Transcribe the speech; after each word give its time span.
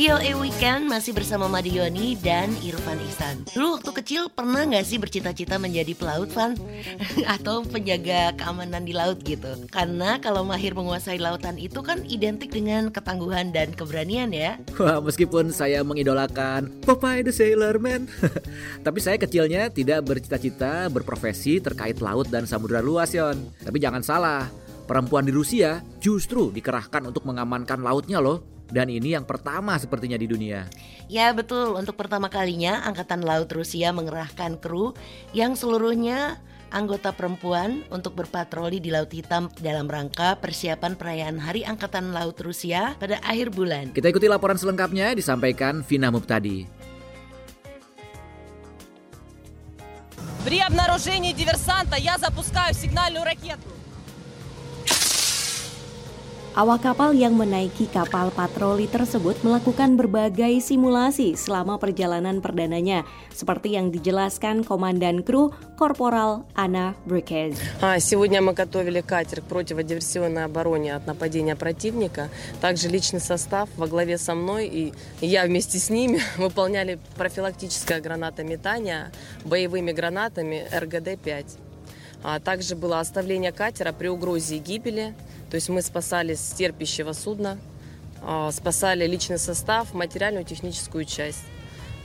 VOA 0.00 0.32
Weekend 0.32 0.88
masih 0.88 1.12
bersama 1.12 1.44
Madioni 1.44 2.16
dan 2.16 2.48
Irfan 2.64 2.96
Ihsan. 3.04 3.44
Dulu 3.52 3.76
waktu 3.76 3.92
kecil 4.00 4.22
pernah 4.32 4.64
nggak 4.64 4.80
sih 4.80 4.96
bercita-cita 4.96 5.60
menjadi 5.60 5.92
pelaut, 5.92 6.32
Van? 6.32 6.56
Atau 7.36 7.68
penjaga 7.68 8.32
keamanan 8.32 8.88
di 8.88 8.96
laut 8.96 9.20
gitu? 9.20 9.52
Karena 9.68 10.16
kalau 10.16 10.40
mahir 10.48 10.72
menguasai 10.72 11.20
lautan 11.20 11.60
itu 11.60 11.84
kan 11.84 12.00
identik 12.08 12.48
dengan 12.48 12.88
ketangguhan 12.88 13.52
dan 13.52 13.76
keberanian 13.76 14.32
ya. 14.32 14.56
Wah, 14.80 15.04
meskipun 15.04 15.52
saya 15.52 15.84
mengidolakan 15.84 16.80
Popeye 16.80 17.20
the 17.20 17.28
Sailor 17.28 17.76
Man, 17.76 18.08
tapi 18.88 19.04
saya 19.04 19.20
kecilnya 19.20 19.68
tidak 19.68 20.08
bercita-cita 20.08 20.88
berprofesi 20.88 21.60
terkait 21.60 22.00
laut 22.00 22.24
dan 22.32 22.48
samudera 22.48 22.80
luas, 22.80 23.12
Yon. 23.12 23.36
Tapi 23.60 23.76
jangan 23.76 24.00
salah, 24.00 24.48
perempuan 24.88 25.28
di 25.28 25.32
Rusia 25.36 25.84
justru 26.00 26.48
dikerahkan 26.48 27.04
untuk 27.04 27.28
mengamankan 27.28 27.84
lautnya 27.84 28.24
loh. 28.24 28.59
Dan 28.69 28.89
ini 28.89 29.13
yang 29.13 29.29
pertama 29.29 29.77
sepertinya 29.77 30.17
di 30.17 30.25
dunia. 30.25 30.65
Ya 31.05 31.29
betul, 31.37 31.77
untuk 31.77 31.93
pertama 32.01 32.33
kalinya 32.33 32.81
Angkatan 32.81 33.21
Laut 33.21 33.49
Rusia 33.53 33.93
mengerahkan 33.93 34.57
kru 34.57 34.97
yang 35.37 35.53
seluruhnya 35.53 36.41
anggota 36.73 37.13
perempuan 37.13 37.85
untuk 37.93 38.17
berpatroli 38.17 38.81
di 38.81 38.89
Laut 38.89 39.13
Hitam 39.13 39.53
dalam 39.61 39.85
rangka 39.85 40.41
persiapan 40.41 40.97
perayaan 40.97 41.37
Hari 41.37 41.61
Angkatan 41.61 42.09
Laut 42.09 42.35
Rusia 42.41 42.97
pada 42.97 43.21
akhir 43.21 43.53
bulan. 43.53 43.93
Kita 43.93 44.09
ikuti 44.09 44.25
laporan 44.25 44.57
selengkapnya 44.57 45.13
disampaikan 45.13 45.85
Vina 45.85 46.09
Muptadi. 46.09 46.65
При 50.45 50.61
обнаружении 50.61 51.33
диверсанта 51.33 51.97
я 51.97 52.17
запускаю 52.17 52.73
сигнальную 52.73 53.25
ракету. 53.25 53.78
Awak 56.59 56.87
kapal 56.87 57.11
yang 57.11 57.35
menaiki 57.35 57.91
kapal 57.91 58.31
patroli 58.31 58.87
tersebut 58.87 59.35
melakukan 59.43 59.99
berbagai 59.99 60.63
simulasi 60.63 61.35
selama 61.35 61.75
perjalanan 61.75 62.39
perdananya, 62.39 63.03
seperti 63.35 63.75
yang 63.75 63.91
dijelaskan 63.91 64.63
Komandan 64.63 65.27
Kru 65.27 65.51
Korporal 65.75 66.47
Anna 66.55 66.95
Брикез. 67.03 67.59
Сегодня 67.99 68.39
мы 68.39 68.55
готовили 68.55 69.03
катер 69.03 69.43
к 69.43 69.51
противодиверсионной 69.51 70.47
обороне 70.47 70.95
от 70.95 71.03
нападения 71.03 71.57
противника. 71.57 72.29
Также 72.61 72.87
личный 72.87 73.19
состав 73.19 73.67
во 73.75 73.87
главе 73.87 74.17
со 74.17 74.33
мной 74.33 74.71
и 74.71 74.93
я 75.19 75.43
вместе 75.43 75.77
с 75.77 75.89
ними 75.89 76.21
выполняли 76.37 76.99
профилактическое 77.17 77.99
гранатометание 77.99 79.11
боевыми 79.43 79.91
гранатами 79.91 80.63
РГД-5. 80.71 81.59
А 82.23 82.39
также 82.39 82.77
было 82.77 83.01
оставление 83.01 83.51
катера 83.51 83.91
при 83.91 84.07
угрозе 84.07 84.57
гибели – 84.57 85.25
то 85.49 85.55
есть 85.55 85.69
мы 85.69 85.81
спасали 85.81 86.33
с 86.35 86.51
терпящего 86.51 87.13
судна, 87.13 87.57
спасали 88.51 89.05
личный 89.05 89.37
состав, 89.39 89.93
материальную 89.93 90.45
техническую 90.45 91.05
часть. 91.05 91.43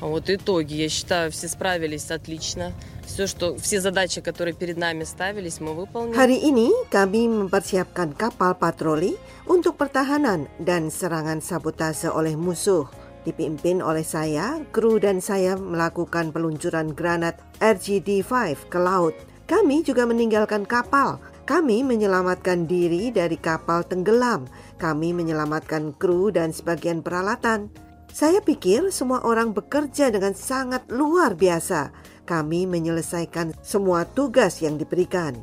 Вот 0.00 0.30
итоги, 0.30 0.75
я 0.75 0.89
считаю, 0.89 1.30
все 1.30 1.48
справились 1.48 2.11
отлично. 2.11 2.72
Все, 3.05 3.27
что, 3.27 3.56
все 3.58 3.80
задачи, 3.80 4.22
которые 4.22 4.55
перед 4.55 4.78
нами 4.78 5.05
ставились, 5.05 5.61
мы 5.61 5.75
выполнили. 5.75 6.16
Hari 6.16 6.41
ini 6.41 6.72
kami 6.89 7.28
mempersiapkan 7.28 8.16
kapal 8.16 8.56
patroli 8.56 9.20
untuk 9.44 9.77
pertahanan 9.77 10.48
dan 10.56 10.89
serangan 10.89 11.44
sabotase 11.44 12.08
oleh 12.08 12.33
musuh. 12.33 12.89
Dipimpin 13.28 13.84
oleh 13.84 14.00
saya, 14.00 14.64
kru 14.72 14.97
dan 14.97 15.20
saya 15.20 15.61
melakukan 15.61 16.33
peluncuran 16.33 16.97
granat 16.97 17.36
RGD-5 17.61 18.72
ke 18.72 18.78
laut. 18.80 19.12
Kami 19.44 19.84
juga 19.84 20.08
meninggalkan 20.08 20.64
kapal 20.64 21.20
kami 21.50 21.83
menyelamatkan 21.83 22.70
diri 22.70 23.11
dari 23.11 23.34
kapal 23.34 23.82
tenggelam. 23.82 24.47
Kami 24.78 25.10
menyelamatkan 25.10 25.98
kru 25.98 26.31
dan 26.31 26.54
sebagian 26.54 27.03
peralatan. 27.03 27.66
Saya 28.15 28.38
pikir 28.38 28.94
semua 28.94 29.26
orang 29.26 29.50
bekerja 29.50 30.15
dengan 30.15 30.31
sangat 30.38 30.87
luar 30.87 31.34
biasa. 31.34 31.91
Kami 32.22 32.71
menyelesaikan 32.71 33.59
semua 33.66 34.06
tugas 34.06 34.62
yang 34.62 34.78
diberikan. 34.78 35.34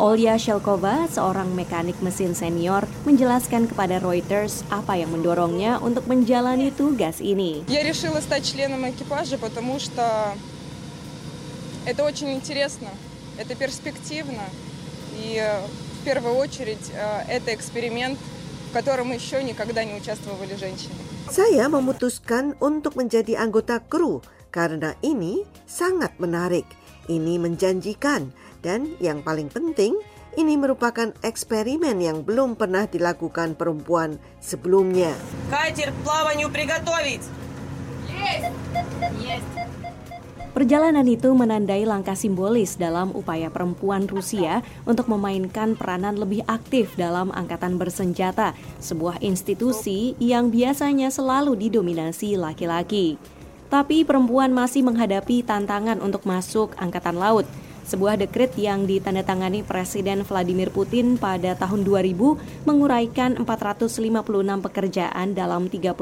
Olya 0.00 0.40
Shelkova, 0.40 1.04
seorang 1.04 1.52
mekanik 1.52 2.00
mesin 2.00 2.32
senior, 2.32 2.88
menjelaskan 3.04 3.68
kepada 3.68 4.00
Reuters 4.00 4.64
apa 4.72 4.96
yang 4.96 5.12
mendorongnya 5.12 5.76
untuk 5.84 6.08
menjalani 6.08 6.72
tugas 6.72 7.20
ini. 7.20 7.68
Я 7.68 7.84
решила 7.84 8.24
стать 8.24 8.48
членом 8.48 8.88
экипажа, 8.88 9.36
потому 9.36 9.76
что 9.76 10.32
это 11.84 12.00
очень 12.00 12.32
интересно, 12.32 12.88
это 13.36 13.52
перспективно. 13.52 14.48
И 15.16 15.38
в 16.00 16.04
первую 16.04 16.34
очередь 16.34 16.92
это 17.28 17.54
эксперимент, 17.54 18.18
в 18.70 18.72
котором 18.72 19.12
еще 19.12 19.42
никогда 19.42 19.84
не 19.84 19.94
участвовали 19.94 20.56
женщины. 20.56 20.96
Saya 21.30 21.70
memutuskan 21.70 22.58
untuk 22.58 22.98
menjadi 22.98 23.38
anggota 23.38 23.78
kru 23.78 24.20
karena 24.50 24.98
ini 25.00 25.46
sangat 25.64 26.12
menarik, 26.18 26.66
ini 27.08 27.38
menjanjikan, 27.38 28.34
dan 28.60 28.98
yang 28.98 29.22
paling 29.22 29.48
penting, 29.48 29.96
ini 30.36 30.58
merupakan 30.58 31.14
eksperimen 31.22 32.02
yang 32.02 32.26
belum 32.26 32.58
pernah 32.58 32.90
dilakukan 32.90 33.54
perempuan 33.54 34.18
sebelumnya. 34.42 35.14
Катер 35.48 35.94
к 35.94 35.98
плаванию 36.04 36.50
приготовить! 36.50 37.24
Есть! 38.10 38.50
Есть! 39.22 39.55
Perjalanan 40.57 41.05
itu 41.05 41.37
menandai 41.37 41.85
langkah 41.85 42.17
simbolis 42.17 42.81
dalam 42.81 43.13
upaya 43.13 43.53
perempuan 43.53 44.09
Rusia 44.09 44.65
untuk 44.89 45.05
memainkan 45.05 45.77
peranan 45.77 46.17
lebih 46.17 46.41
aktif 46.49 46.97
dalam 46.97 47.29
angkatan 47.29 47.77
bersenjata, 47.77 48.57
sebuah 48.81 49.21
institusi 49.21 50.17
yang 50.17 50.49
biasanya 50.49 51.13
selalu 51.13 51.53
didominasi 51.61 52.41
laki-laki. 52.41 53.21
Tapi 53.69 54.01
perempuan 54.01 54.49
masih 54.49 54.81
menghadapi 54.81 55.45
tantangan 55.45 56.01
untuk 56.01 56.25
masuk 56.25 56.73
angkatan 56.81 57.21
laut 57.21 57.45
sebuah 57.87 58.19
dekret 58.19 58.51
yang 58.59 58.83
ditandatangani 58.83 59.63
Presiden 59.63 60.27
Vladimir 60.27 60.67
Putin 60.75 61.15
pada 61.15 61.55
tahun 61.55 61.87
2000 61.87 62.67
menguraikan 62.67 63.39
456 63.39 64.27
pekerjaan 64.59 65.31
dalam 65.31 65.71
38 65.71 65.95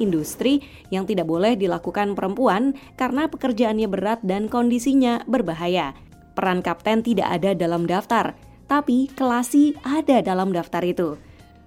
industri 0.00 0.64
yang 0.88 1.04
tidak 1.04 1.28
boleh 1.28 1.60
dilakukan 1.60 2.16
perempuan 2.16 2.72
karena 2.96 3.28
pekerjaannya 3.28 3.88
berat 3.92 4.24
dan 4.24 4.48
kondisinya 4.48 5.20
berbahaya. 5.28 5.92
Peran 6.32 6.64
kapten 6.64 7.04
tidak 7.04 7.28
ada 7.28 7.52
dalam 7.52 7.84
daftar, 7.84 8.32
tapi 8.64 9.12
kelasi 9.12 9.76
ada 9.84 10.24
dalam 10.24 10.56
daftar 10.56 10.80
itu. 10.80 11.20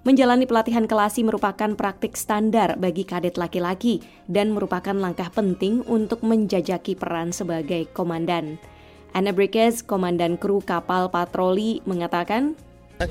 Menjalani 0.04 0.44
pelatihan 0.44 0.84
kelasi 0.84 1.24
merupakan 1.24 1.80
praktik 1.80 2.20
standar 2.20 2.76
bagi 2.76 3.08
kadet 3.08 3.40
laki-laki 3.40 4.04
dan 4.28 4.52
merupakan 4.52 4.92
langkah 4.92 5.32
penting 5.32 5.80
untuk 5.88 6.26
menjajaki 6.28 7.00
peran 7.00 7.32
sebagai 7.32 7.88
komandan. 7.96 8.60
Anna 9.14 9.30
Брикез, 9.30 9.86
komandan 9.86 10.42
kru 10.42 10.58
kapal 10.66 11.06
patroli, 11.14 11.86
mengatakan, 11.86 12.58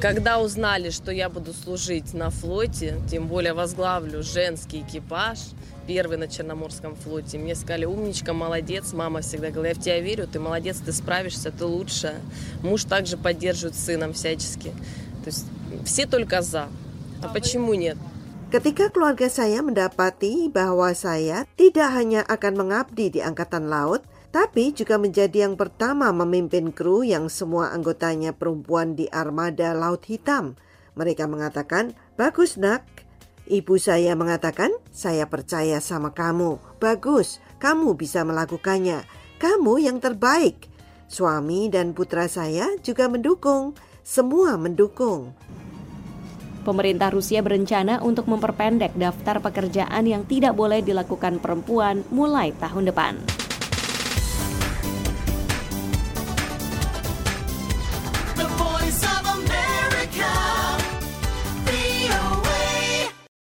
Когда 0.00 0.40
узнали, 0.40 0.90
что 0.90 1.12
я 1.12 1.28
буду 1.28 1.52
служить 1.52 2.14
на 2.14 2.30
флоте, 2.30 2.98
тем 3.10 3.28
более 3.28 3.52
возглавлю 3.52 4.22
женский 4.22 4.80
экипаж, 4.80 5.38
первый 5.86 6.16
на 6.18 6.26
Черноморском 6.26 6.96
флоте, 6.96 7.38
мне 7.38 7.54
сказали, 7.54 7.84
умничка, 7.84 8.32
молодец, 8.32 8.92
мама 8.92 9.20
всегда 9.20 9.50
говорила, 9.50 9.74
я 9.74 9.80
в 9.80 9.84
тебя 9.84 10.00
верю, 10.00 10.26
ты 10.26 10.40
молодец, 10.40 10.78
ты 10.78 10.92
справишься, 10.92 11.52
ты 11.52 11.64
лучшая. 11.64 12.20
Муж 12.62 12.84
также 12.84 13.16
поддерживает 13.16 13.76
сыном 13.76 14.12
всячески. 14.12 14.70
То 15.24 15.26
есть 15.26 15.46
все 15.84 16.06
только 16.06 16.42
за. 16.42 16.68
А 17.22 17.28
почему 17.28 17.74
нет? 17.74 17.96
Ketika 18.52 18.92
keluarga 18.92 19.32
saya 19.32 19.64
mendapati 19.64 20.52
bahwa 20.52 20.92
saya 20.92 21.48
tidak 21.56 21.88
hanya 21.88 22.20
akan 22.28 22.60
mengabdi 22.60 23.08
di 23.08 23.20
Angkatan 23.24 23.72
Laut, 23.72 24.04
tapi 24.32 24.72
juga 24.72 24.96
menjadi 24.96 25.44
yang 25.44 25.60
pertama 25.60 26.08
memimpin 26.08 26.72
kru 26.72 27.04
yang 27.04 27.28
semua 27.28 27.68
anggotanya 27.76 28.32
perempuan 28.32 28.96
di 28.96 29.04
armada 29.12 29.76
Laut 29.76 30.08
Hitam. 30.08 30.56
Mereka 30.96 31.28
mengatakan, 31.28 31.92
bagus 32.16 32.56
nak. 32.56 32.88
Ibu 33.44 33.76
saya 33.76 34.16
mengatakan, 34.16 34.72
saya 34.88 35.28
percaya 35.28 35.84
sama 35.84 36.16
kamu. 36.16 36.56
Bagus, 36.80 37.44
kamu 37.60 37.92
bisa 37.92 38.24
melakukannya. 38.24 39.04
Kamu 39.36 39.76
yang 39.76 40.00
terbaik. 40.00 40.72
Suami 41.12 41.68
dan 41.68 41.92
putra 41.92 42.24
saya 42.24 42.72
juga 42.80 43.12
mendukung. 43.12 43.76
Semua 44.00 44.56
mendukung. 44.56 45.36
Pemerintah 46.64 47.12
Rusia 47.12 47.44
berencana 47.44 48.00
untuk 48.00 48.30
memperpendek 48.32 48.96
daftar 48.96 49.44
pekerjaan 49.44 50.08
yang 50.08 50.24
tidak 50.24 50.56
boleh 50.56 50.80
dilakukan 50.80 51.36
perempuan 51.36 52.00
mulai 52.08 52.54
tahun 52.56 52.88
depan. 52.88 53.41